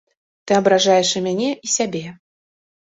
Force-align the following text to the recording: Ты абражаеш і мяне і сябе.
Ты 0.45 0.51
абражаеш 0.61 1.11
і 1.21 1.23
мяне 1.29 1.53
і 1.53 1.67
сябе. 1.77 2.05